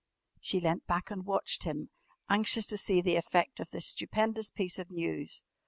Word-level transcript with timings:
She 0.39 0.59
leant 0.59 0.87
back 0.87 1.11
and 1.11 1.27
watched 1.27 1.63
him, 1.63 1.91
anxious 2.27 2.65
to 2.65 2.77
see 2.79 3.01
the 3.01 3.17
effect 3.17 3.59
of 3.59 3.69
this 3.69 3.85
stupendous 3.85 4.49
piece 4.49 4.79
of 4.79 4.89
news. 4.89 5.43